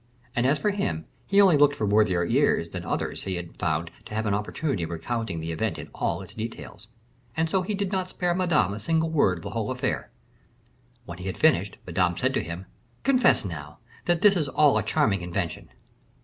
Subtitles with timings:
[0.35, 3.91] And as for him, he only looked for worthier ears than others he had found
[4.05, 6.87] to have an opportunity of recounting the event in all its details.
[7.37, 10.09] And so he did not spare Madame a single word of the whole affair.
[11.05, 12.65] When he had finished, Madame said to him,
[13.03, 15.69] "Confess, now, that is his all a charming invention."